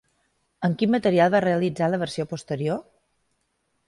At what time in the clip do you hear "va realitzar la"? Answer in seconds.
1.35-1.99